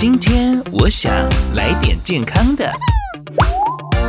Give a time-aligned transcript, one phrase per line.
[0.00, 1.12] 今天我想
[1.54, 2.72] 来点健康的。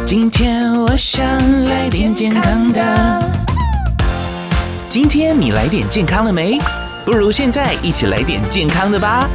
[0.05, 1.21] 今天我想
[1.65, 3.29] 来点健康的。
[4.87, 6.57] 今天你来点健康了没？
[7.03, 9.29] 不如现在一起来点健康的吧。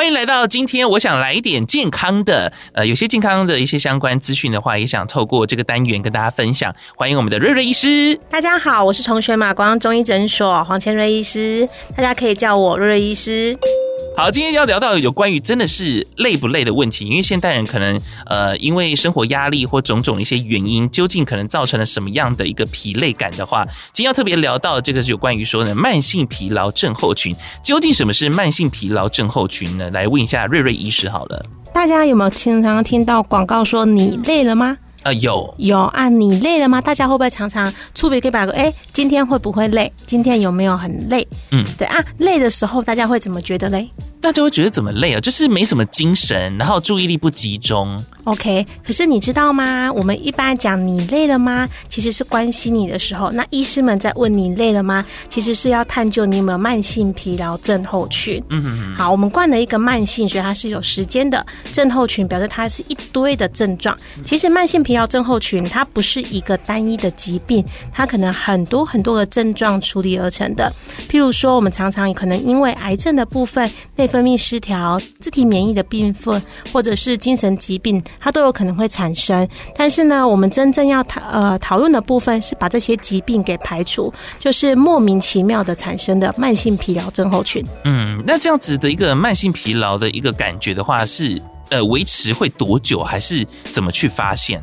[0.00, 2.50] 欢迎来到今天，我想来一点健康的。
[2.72, 6.74] 呃，有些健康的一些相关资讯的话，也想透过这个单元跟大家分享。
[6.96, 8.18] 欢迎我们的瑞瑞医师。
[8.30, 13.54] 大家好，我是重玄马光中医诊所黄千瑞医师，大家可以叫我瑞瑞医师。
[14.20, 29.90] 好，今天要聊到有关于真的是累不累的问题，因为现代人可能呃，因为生活压力或种种一些原因，究竟可能造成了什么样的一个疲累感的话，今天要特别聊到这个是有关于说呢，慢性疲劳症候群，究竟什么是慢性疲劳症候群呢？
[29.90, 31.42] 来问一下瑞瑞医师好了。
[31.72, 34.76] 大家有没有经常听到广告说你累了吗？
[35.02, 36.78] 啊，有有啊，你累了吗？
[36.78, 39.90] 大家会不会常常触别可以把个哎，今天会不会累？
[40.04, 41.26] 今天有没有很累？
[41.52, 43.88] 嗯，对啊，累的时候大家会怎么觉得嘞？
[44.20, 45.20] 大家会觉得怎么累啊？
[45.20, 47.98] 就是没什么精神，然后注意力不集中。
[48.24, 49.90] OK，可是你知道吗？
[49.90, 51.66] 我们一般讲你累了吗？
[51.88, 53.30] 其实是关心你的时候。
[53.30, 55.04] 那医师们在问你累了吗？
[55.30, 58.42] 其实是要探究你有没有慢性疲劳症候群。
[58.50, 58.94] 嗯哼哼。
[58.96, 61.44] 好，我们冠了一个慢性，所以它是有时间的。
[61.72, 63.96] 症候群表示它是一堆的症状。
[64.22, 70.70] 其实慢性疲劳症候群它不是一个单一的疾病，它可能很多很多的症状处理而成的。
[71.08, 76.42] 譬如说，我们常常可能因为癌症的部分内分泌失调、自体免疫的病份，
[76.72, 79.48] 或者是精神疾病，它都有可能会产生。
[79.76, 87.64] 但是呢，我们真正要讨呃讨论的部分是把这些疾病给排除，就是莫名其妙的产生的慢性疲劳症候群。
[87.84, 94.60] 嗯，那这样子的一个慢性疲劳的一个感觉的话是，呃维持会多久，还是怎么去发现？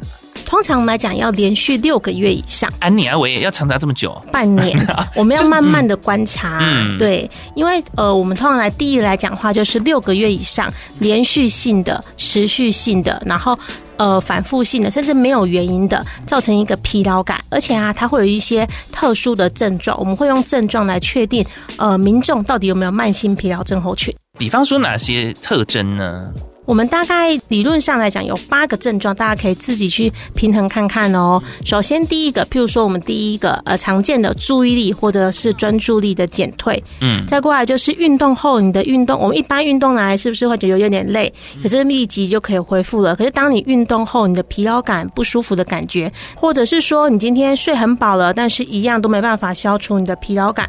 [0.48, 2.72] 通常我们来讲，要连续六个月以上。
[2.80, 4.20] 安妮啊，我也要长达这么久？
[4.32, 4.80] 半年，
[5.14, 6.60] 我们要慢慢的观察。
[6.62, 13.60] 嗯、对，因为呃，我们通常来第一来讲的话，就是六个月以上，连续性的、持续性的，然后
[13.98, 21.46] 呃反复性的，甚至没有原因的，造成一个疲劳感，而且啊，它会有一些特殊的症状，我们会用症状来确定
[21.76, 24.16] 呃民众到底有没有慢性疲劳症候群。
[24.40, 26.32] 比方说哪些特征呢？
[26.68, 31.42] 我们大概理论上来讲有八个症状，大家可以自己去平衡看看哦。
[31.64, 41.34] 首先第一个，譬如说我们第一个呃常见的注意力或者是专注力的减退，嗯，再过来就是运动后你的运动，我们一般运动来是不是会觉得有点累，
[41.64, 43.16] 可是立即就可以恢复了。
[43.16, 50.68] 可是当你运动后，你的疲劳感、不舒服的感觉，或者是说你今天睡很饱了，但是一样都没办法消除你的疲劳感。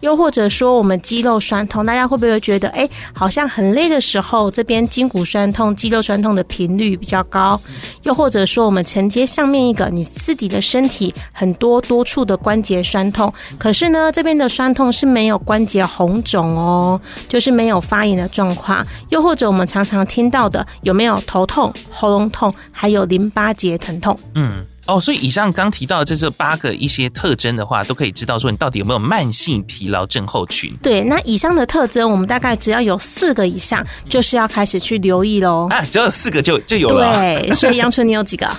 [0.00, 7.60] 又或者说，我们肌肉酸痛，大家会不会觉得，哎，好像很累的时候，这边筋骨酸酸痛、肌肉酸痛的频率比较高？
[8.02, 18.84] 又或者说，我们承接上面一个，你自己的身体很多多处的关节酸痛，可是呢，这边的酸痛是没有关节红肿哦，就是没有发炎的状况。
[19.10, 24.18] 又或者我们常常听到的，有没有头痛、喉咙痛，还有淋巴结疼痛？
[24.34, 24.66] 嗯。
[24.88, 30.74] 哦，所以以上刚提到的这这八个一些特征的话，都可以知道说你到底有没有慢性疲劳症候群。
[30.82, 35.68] 对，那以上的特征，我们大概只要有四个以上，就是要开始去留意喽。
[35.70, 37.14] 啊，只要有四个就就有了。
[37.18, 38.50] 对，所以杨春，你有几个？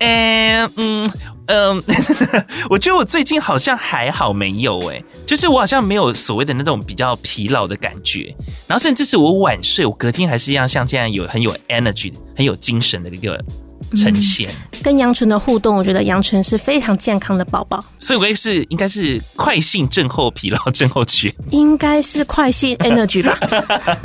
[0.00, 1.10] 嗯 嗯
[1.46, 1.82] 嗯，
[2.68, 8.34] 我觉得我最近好像还好，没有哎，就是我好像没有所谓的那种比较疲劳的感觉，
[8.66, 13.42] 然后甚至是我晚睡，我隔天还是一样像这样有很有 energy、很有精神的一个。
[13.94, 23.38] 呈现、嗯、跟杨纯的互动，我觉得杨纯是非常健康的宝宝，所以我也是应该是快性症候疲劳症候群，应该是快性 energy 吧。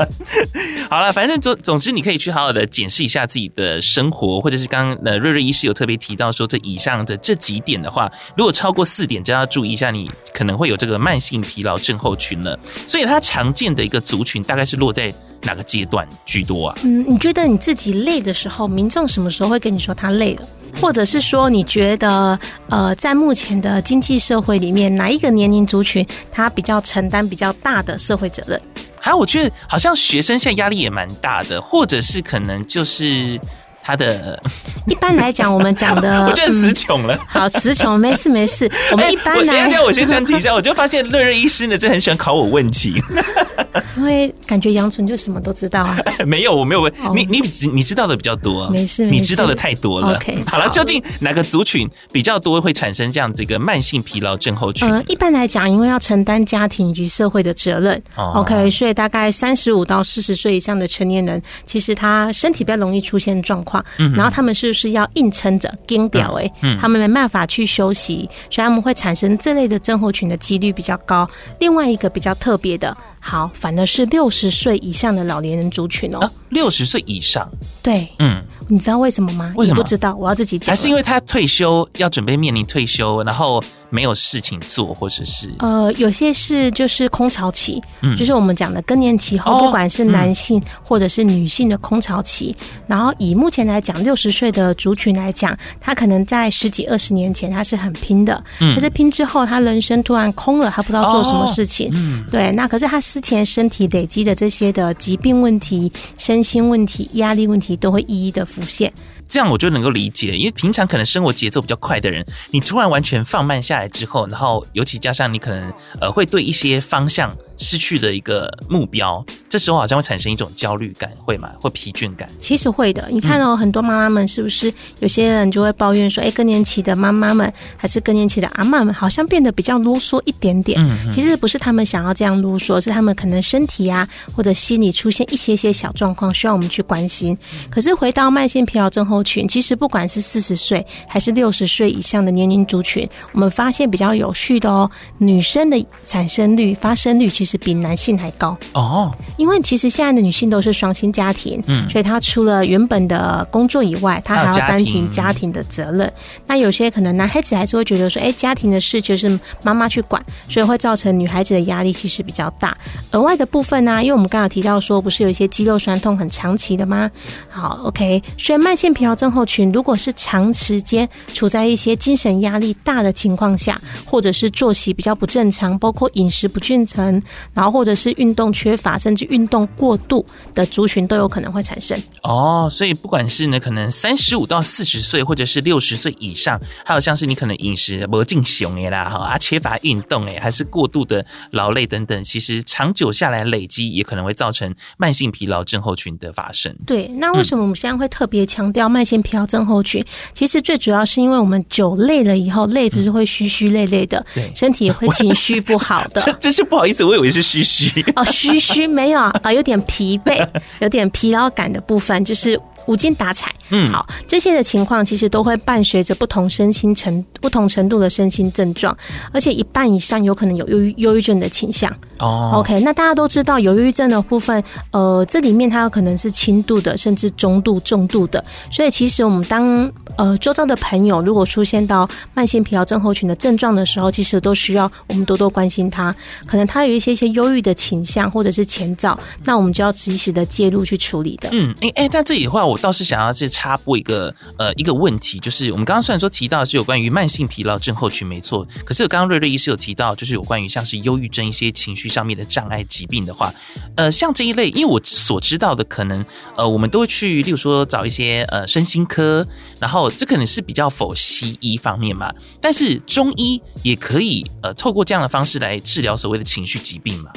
[0.89, 12.59] 好了，反正总总之，你可以去好好的检视一下自己的生活，或者是刚刚呃瑞瑞医师有特别提到说，这以上的这几点的话，如果超过四点，就要注意一下，你可能会有这个慢性疲劳症候群了。
[12.87, 15.13] 所以它常见的一个族群大概是落在。
[15.43, 16.77] 哪个阶段居多啊？
[16.83, 20.47] 嗯，你觉得你自己累的时候，民众什么时候会跟你说他累了？
[20.79, 22.39] 或者是说，你觉得
[22.69, 28.61] 呃，在目前的经济社会里面，哪一个年龄族群他比较承担比较大的社会责任？
[28.99, 33.39] 还有，我觉得好像学生现在压力也蛮大的，或者是可能就是。
[33.83, 34.41] 他的
[34.87, 37.17] 一般来讲，我们讲的 我觉得词穷了。
[37.27, 38.71] 好，词穷没事没事。
[38.91, 43.01] 我们一般来，等下我先先提一下，我就发现乐乐医师呢，真的很喜欢考我问题，
[43.97, 45.97] 因为感觉杨纯就什么都知道啊。
[46.25, 47.41] 没有，我没有问你，你
[47.73, 50.15] 你知道的比较多，没事，你知道的太多了。
[50.15, 54.87] OK，好了，究竟哪个族群比较多会产生这样子一个慢性疲劳症候群？
[54.87, 63.70] 呃，一般来讲，因为要承担家庭以及社会的责任，OK，所以大概三十五到四十岁以上的成年人，其实他身体比较容易出现状况。
[63.71, 63.83] 况，
[64.13, 66.33] 然后他们是不是要硬撑着撑掉？
[66.33, 71.29] 哎，他们没办法去休息，所以他们会产生这类的症候群的几率比较高。
[71.59, 77.49] 另外一个比较特别的，好，反而是六十岁以上的老年人族群哦，六十岁以上，
[77.81, 78.43] 对，嗯。
[78.67, 79.53] 你知道为什么吗？
[79.57, 79.81] 为什么？
[79.81, 80.73] 不知道，我要自己讲。
[80.73, 83.61] 还是因为他退休，要准备面临退休，然后。
[83.91, 92.55] 没有事情做，或者是呃，有些是就是空巢期，嗯，就是我们讲的更年期后，不管是男性或者是女性的空巢期。
[92.87, 102.51] 然后以目前来讲，六十岁的族群来讲，他可能在十几二十年前他是很拼的，嗯，可是拼之后，他人生突然空了，他不知道做什么事情，哦、嗯，对。
[102.53, 108.91] 那可是他之前身体累积的这些的疾病问题、身心问题、压力问题，都会一一的浮现。
[109.27, 117.35] 这样我就能够理解，因为平常可能生活节奏比较快的人，你突然完全放慢下来来之后，然后尤其加上你可能呃会对一些方向。
[117.57, 121.51] 失去的一个目标，这时候好像会产生一种焦虑感，会吗？
[121.59, 122.29] 会疲倦感？
[122.39, 123.07] 其实会的。
[123.11, 130.79] 你看哦，很多妈妈们是不是有些人就会抱怨说，哎，更年期的妈妈们还是更年期的阿妈们，好像变得比较啰嗦一点点。
[130.79, 131.13] 嗯嗯。
[131.13, 137.37] 其实不是他们想要这样啰嗦，是他们可能身体啊或者心理出现一些些小状况，需要我们去关心。
[137.69, 147.61] 可是回到慢性疲劳症候群，其实不管是四十岁还是六十岁以上的年龄族群，我们发现比较有趣的哦，女生的产生率、发生率其实。
[147.61, 156.11] 比男性还高哦，因为其实现在的女性都是双薪家庭，嗯，所以她除了原本的工作以外，她还要担起家庭的责任。
[156.47, 162.75] 那有些可能男孩子还是会觉得说，哎，家庭的事就是妈妈去管，所以会造成女孩子的压力其实比较大。
[163.11, 167.11] 额外的部分呢，因为我们刚刚提到说，不是有一些肌肉酸痛很长期的吗？
[167.47, 177.21] 好，OK，所以慢性疲劳症候群如果是长时间处在一些精神压力大的情况下，或者是作息比较不正常，包括饮食不均衡。
[177.53, 182.01] 然后或者是运动缺乏，甚至运动过度的族群都有可能会产生。
[182.23, 196.75] 哦，所以不管是呢，可能三十五到四十岁，或者是六十岁以上，还有像是你可能饮食不进雄哎啦哈啊，缺乏运动哎，还是过度的劳累等等，其实长久下来累积，也可能会造成慢性疲劳症候群的发生。
[196.85, 200.01] 对，那为什么我们现在会特别强调慢性疲劳症候群？
[200.01, 206.21] 嗯、其实最主要是因为我们久累了以后，累不是会虚虚累累的，对，身体也会情绪不好的。
[206.25, 207.31] 这真是不好意思，我以为。
[207.31, 210.47] 是虚虚 哦，虚虚没有啊，有点疲惫，
[210.79, 212.59] 有点疲劳感的部分，就是。
[212.87, 218.97] 无精打采，嗯，好，这些的情况其实都会伴随着不同身心程不同程度的身心症状，
[219.31, 221.95] 而且一半以上有可能有忧郁忧郁症的倾向。
[222.17, 228.43] 哦，OK，那大家都知道有忧郁症的部分，呃，这里面它有可能是轻度的，甚至中度、重度的。
[228.71, 229.89] 所以其实我们当
[230.21, 236.13] 呃周遭的朋友如果出现到慢性疲劳症候群的症状的时候，其实都需要我们多多关心他。
[236.45, 241.49] 可能他有一些些忧郁的倾向或者是前兆，那我们就要及时的介入去处理的。
[241.53, 242.77] 嗯，哎、欸、哎，那这里的话我。
[242.81, 253.53] 倒是想要去插播一个呃一个问题，就是我们刚刚虽然说提到是有关于慢性疲劳症候群没错，可是刚刚瑞瑞医师有提到，就是有关于像是忧郁症一些情绪上面的障碍疾病的话，
[253.95, 256.25] 呃，像这一类，因为我所知道的可能
[256.57, 259.45] 呃我们都会去，例如说找一些呃身心科，
[259.79, 267.31] 然后这可能是比较否西医方面嘛，但是中医也可以呃透过这样的方式来治疗所谓的情绪疾病嘛。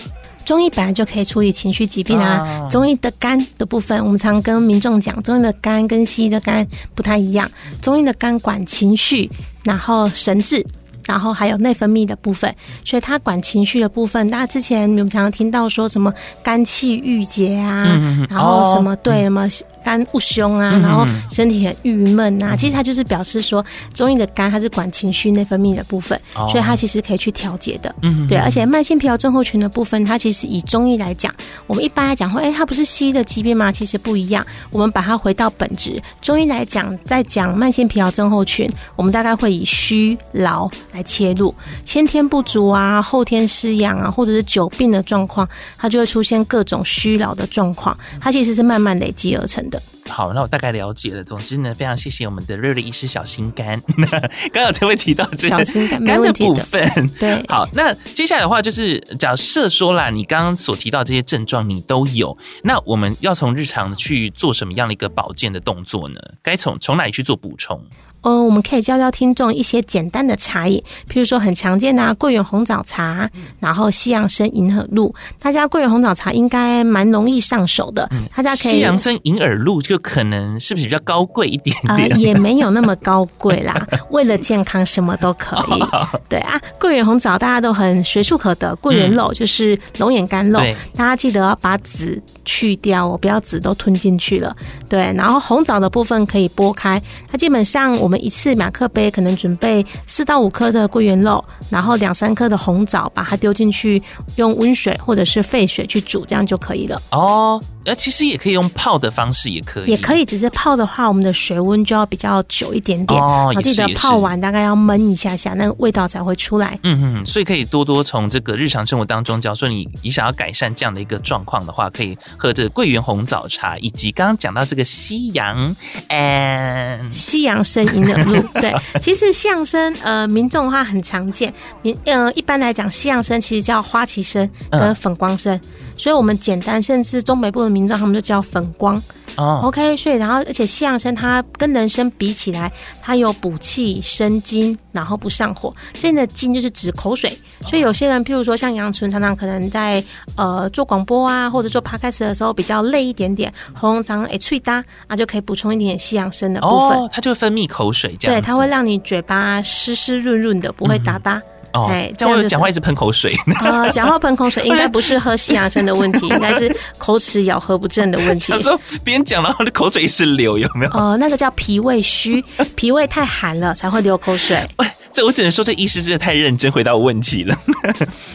[0.45, 2.69] 中医本来就可以处理情绪疾病啊。
[2.71, 7.51] 中医的肝的部分，我们常跟民众讲，中医的肝跟西医的肝不太一样。
[7.81, 9.31] 中医的肝管情绪，
[9.65, 10.65] 然后神志。
[11.07, 14.27] 然后还有内分泌的部分，所以它管情绪的部分。
[14.29, 19.49] 那之前你们常常听到说什么肝气郁结啊，嗯、然后什么、哦、对什么
[19.85, 27.95] 肝郁胸啊，嗯、然后身体很郁闷啊，嗯、其实它就是表示说中医的肝它是管情绪内分泌的部分，哦、所以它其实可以去调节的。
[28.03, 31.33] 嗯，对，而且慢性疲劳症候群的部分，它其实以中医来讲，
[31.67, 33.71] 我们一般来讲会，哎，它不是西医的疾病吗？
[33.71, 34.45] 其实不一样。
[34.71, 40.69] 我们把它回到本质，中医来讲，在讲慢性疲劳症候群，我们大概会以虚劳。
[40.95, 41.53] 来切入
[41.85, 45.47] 先天不足啊，后天失养啊，或者是久病的状况，
[45.77, 47.99] 它就会出现各种虚劳的状况。
[48.21, 49.83] 它其实是慢慢累积而成的。
[50.07, 51.25] 好，那我大概了解了。
[51.25, 53.81] 总之呢，非常谢谢我们的瑞瑞医师小心肝。
[54.53, 57.45] 刚刚特别提到这个小心肝肝的部分，对。
[57.49, 66.21] 好，那接下来的话就是，假设说啦，你刚刚所提到这些症状你都有，那我们要从日常去做什么样的一个保健的动作呢？
[66.43, 67.83] 该从从哪里去做补充？
[68.25, 73.29] 呃，我们可以教教听众一些简单的茶饮，譬如说很常见的啊，桂圆红枣茶，
[73.61, 75.15] 然后西洋参银耳露。
[75.39, 78.73] 大家桂圆红枣茶应该蛮容易上手的，大家可以。
[78.73, 82.09] 西洋参银耳露就可能是不是比较高贵一点点？
[82.11, 83.87] 呃， 也没有那么高贵啦。
[84.11, 85.85] 为了健康，什么都可以。
[86.27, 90.59] 对啊，桂圆红枣大家都很随处可得，桂圆肉就是龙眼干肉，
[90.97, 92.23] 大家记得要把籽。
[92.45, 94.55] 去掉，我不要籽都吞进去了。
[94.89, 104.03] 对，然后红枣的部分可以剥开，它基本上我们一次马克杯可能准备四到五颗的桂圆肉，然后两三颗的红枣，把它丢进去，
[104.37, 107.01] 用温水或者是沸水去煮，这样就可以了。
[107.11, 107.61] 哦。
[107.85, 110.25] 呃，其实也可以用泡的方式，也可以，也可以。
[110.25, 113.21] 只是泡的话，我们的水温就要比较久一点点。
[113.21, 116.79] 哦，我记得泡完大概要焖一下下，那个味道才会出来。
[116.83, 125.77] 嗯嗯，所以可以多多从这个日常生活当中，假如说你你想要改善这样的一个状况的话，可以喝这个桂圆红枣茶，以及刚刚讲到这个西洋，
[126.09, 128.41] 嗯，西洋参银耳露。
[128.61, 131.53] 对， 其实西洋参呃，民众的话很常见。
[131.83, 135.55] 民呃，一般来讲，西洋参其实叫花旗参跟粉光参。
[135.57, 135.61] 嗯
[135.97, 139.03] 所以，我们简单，甚至中北部的民众，他们就叫粉光。
[139.37, 139.97] 哦，OK。
[139.97, 142.71] 所以，然后，而且西洋参它跟人参比起来，
[143.03, 145.75] 它有补气、生津，然后不上火。
[145.95, 147.37] 这里的津就是指口水。
[147.67, 150.03] 所以，有些人，譬如说像杨纯，常常可能在
[150.37, 156.99] 呃做广播啊，或者做 Podcast 的时候比较累一点点，喉咙常诶脆搭啊，就可以补充一点点西洋参的部分。
[156.99, 158.41] 哦，它就会分泌口水，这样。
[158.41, 161.39] 对，它会让你嘴巴湿湿润润的，不会哒哒。
[161.39, 161.43] 嗯
[161.75, 163.35] 哦，这样讲话一直喷口水。
[163.61, 168.51] 啊，讲话喷口水应该不是喝西洋参的问题， 应该是口齿咬合不正的问题。
[168.55, 170.91] 他说别人讲然后口水一直流，有没有？
[170.93, 172.43] 哦，那个叫脾胃虚，
[172.77, 174.65] 脾胃太寒了才会流口水。
[174.77, 177.59] 喂，这我只能说这医师真的太认真回答我问题了。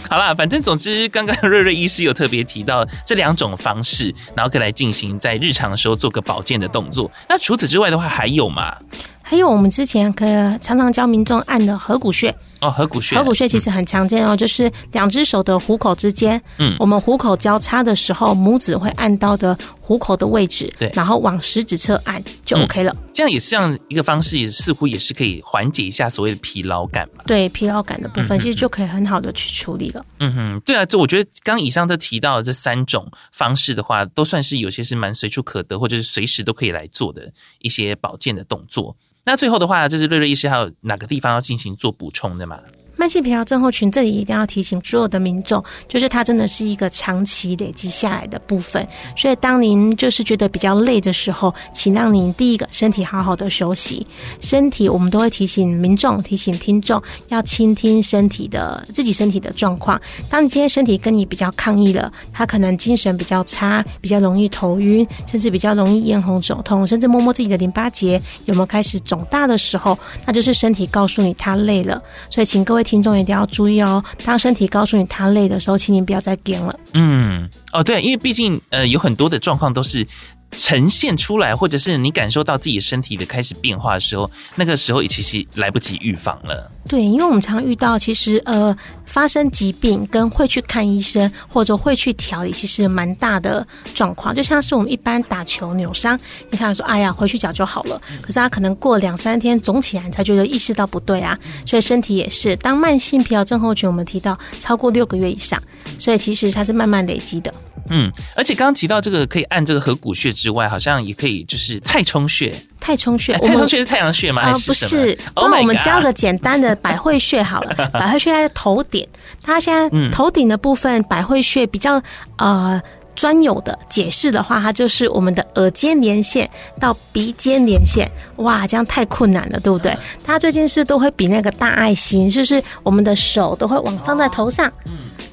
[0.09, 7.09] 好啦，反正总之，刚刚瑞瑞医师有特别提到这两种方式，然后可以来进行在日常的时候做个保健的动作。
[7.29, 8.75] 那除此之外的话，还有吗？
[9.21, 10.25] 还有我们之前可
[10.59, 12.35] 常常教民众按的合谷穴。
[12.61, 22.91] 哦，合谷穴，合谷穴其实很常见哦，嗯、就是两只手的虎口之间，嗯，我们虎口交叉的时候，拇指会按到的虎口的位置，对，然后往食指侧按就 OK 了。
[22.97, 27.23] 嗯、这样也是这样一个方式，也似乎也是可以缓解一下所谓的疲劳感嘛。
[27.25, 30.05] 对，疲劳感的部分其实就可以很好的去处理了。
[30.19, 38.95] 嗯哼，对啊，这我觉得刚以上都提到的这三种方式的话，都算是有些是蛮随处可得，或者是随时都可以来做的一些保健的动作。
[39.29, 42.59] 那最后的话，就是瑞瑞医师还有哪个地方要进行做补充的吗？
[42.99, 48.85] 慢性疲劳症候群，这里一定要提醒所有的民众，就是它真的是一个长期累积下来的部分。
[49.15, 54.05] 所以，当您就是觉得比较累的时候，请让您第一个身体好好的休息。
[54.41, 59.97] 身体，我们都会提醒民众、提醒听众要倾听身体的自己身体的状况。
[60.29, 72.03] 当你今天身体跟你比较抗议了，他可能精神比较差，比较容易头晕，甚至比较容易咽喉肿痛，甚至摸摸自己的淋巴结有没有开始肿大的时候，那就是身体告诉你他累了。
[72.29, 72.83] 所以，请各位。
[72.89, 76.73] 听众一定要注意哦，当身体告诉你他累的时候，请你不要再点了。
[76.95, 80.07] 嗯，哦，对，因为毕竟呃，有很多的状况都是。
[80.55, 86.71] 呈现出来，或者是你感受到自己身体的开始变化的时候，那个时候也其实来不及预防了。
[86.87, 88.75] 对，因为我们常遇到，其实呃，
[89.05, 94.33] 发生疾病跟会去看医生或者会去调理，其实蛮大的状况。
[94.33, 98.01] 就像是我们一般打球扭伤，你看说，哎呀，回去脚就好了。
[98.21, 101.37] 可是他可能过两三天肿起来，你才觉得意识到不对啊。
[101.65, 105.61] 所以身体也是，当慢性疲劳症候群，我们提到超过六个月以上，
[105.99, 107.53] 所以其实它是慢慢累积的。
[107.89, 112.53] 嗯，而且刚刚提到这个可以按这个合谷穴之外，好像也可以就是太冲穴。
[112.79, 114.41] 太冲穴，太冲穴是太阳穴吗？
[114.41, 115.17] 啊、呃，不是。
[115.35, 117.75] 那我们教个简单的百会穴好了。
[117.91, 119.05] 百会穴在头顶，
[119.43, 122.01] 它现在头顶的部分，百会穴比较
[122.37, 122.81] 呃
[123.13, 128.09] 专有的解释的话，它就是我们的耳尖连线到鼻尖连线。
[128.37, 129.91] 哇，这样太困难了，对不对？
[130.25, 134.71] 大家最近是都会比那个大爱心，就是我们的手都会往放在头上。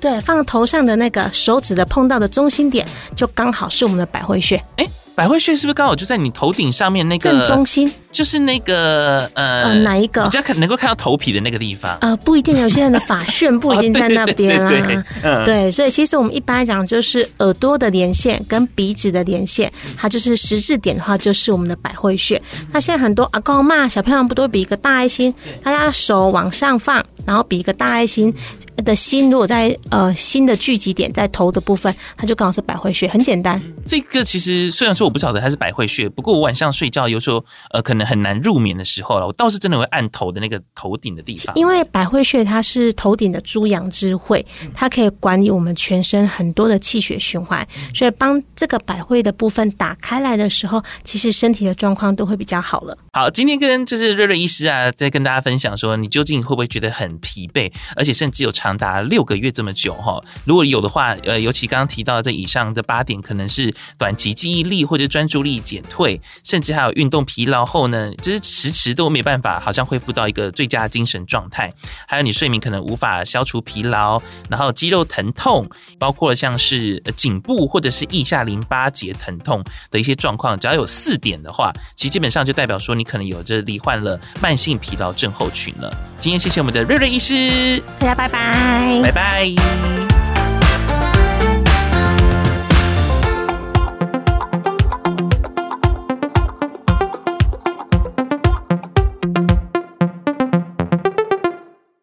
[0.00, 4.62] 对，放头上的那个手指的碰到的中心点，就刚好是我们的百会穴。
[4.76, 7.92] 哎，百会穴是不是刚好就在你头顶上面那个正中心？
[8.12, 10.24] 就是那个呃，呃，哪一个？
[10.24, 11.98] 比较可能够看到头皮的那个地方。
[12.00, 14.68] 呃，不一定，有些人的发旋不一定在那边啊。
[14.70, 22.40] 对，对，对，对，嗯、对，所以其实我们一般来讲，就是耳朵的连线跟鼻子的连线，它就是十字点的话，就是我们的百会穴。
[22.72, 25.34] 那现在很多阿公阿嬷小朋友不都比一个大爱心？
[25.62, 28.32] 大家手往上放，然后比一个大爱心
[28.76, 33.62] 的心，如果在呃新的聚集点在头的部分，它就刚好是百会穴，很简单。
[33.84, 38.06] 这个其实虽然说我不晓得它是百会穴，不过我晚上睡觉有时候呃可能。
[38.06, 52.96] 很难入眠的时候了，我倒是真的会按头的那个头顶的地方，因为百会穴它是头顶的诸阳之会，它可以管理我们全身很多的气血循环，所以帮这个百会的部分打开来的时候，其实身体的状况都会比较好了。
[53.12, 60.20] 好，今天跟就是瑞瑞医师啊，在跟大家分享说，你究竟会不会觉得很疲惫，而且甚至有常长达六个月这么久哈。
[60.44, 71.72] 如果有的话，呃，尤其刚刚提到这以上的八点，可能是短期记忆力或者专注力减退，甚至还有运动疲劳后呢，就是迟迟都没办法，好像恢复到一个最佳精神状态。
[72.08, 74.20] 还有你睡眠可能无法消除疲劳，
[74.50, 75.68] 然后肌肉疼痛，
[75.98, 85.94] 包括像是颈部或者是腋下淋巴结疼痛的一些状况，只要有四点的话，其实基本上就代表说你可能有着罹患了慢性疲劳症候群了。
[86.18, 88.55] 今天谢谢我们的瑞瑞医师，大家拜拜
[89.02, 90.05] 拜拜，拜。